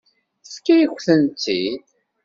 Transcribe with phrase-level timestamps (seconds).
[0.45, 1.81] Tefka-yakent-tt-id.